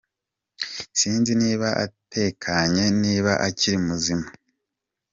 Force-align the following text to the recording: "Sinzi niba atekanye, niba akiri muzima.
"Sinzi 0.99 1.31
niba 1.41 1.67
atekanye, 1.85 2.83
niba 3.01 3.31
akiri 3.47 3.77
muzima. 3.87 4.27